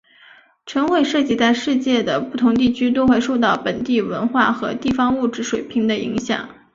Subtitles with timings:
[0.65, 6.49] 展会设计在世界的不同地区都会受到本地文化和地方物质水平的影响。